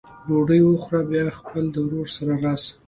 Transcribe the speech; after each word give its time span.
ډوډۍ 0.27 0.59
وخوره 0.63 1.01
بیا 1.09 1.23
خپل 1.39 1.63
د 1.71 1.75
ورور 1.85 2.07
سره 2.17 2.33
راسه! 2.43 2.71